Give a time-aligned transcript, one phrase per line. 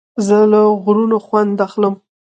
[0.25, 1.95] زه له غرونو خوند اخلم.